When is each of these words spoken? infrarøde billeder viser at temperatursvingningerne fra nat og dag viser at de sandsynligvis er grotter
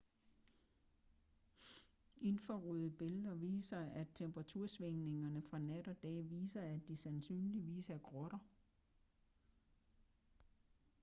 infrarøde 2.21 2.89
billeder 2.89 3.33
viser 3.33 3.79
at 3.91 4.07
temperatursvingningerne 4.15 5.41
fra 5.41 5.59
nat 5.59 5.87
og 5.87 5.95
dag 6.03 6.25
viser 6.29 6.61
at 6.61 6.87
de 6.87 6.97
sandsynligvis 6.97 7.89
er 7.89 7.97
grotter 7.97 8.37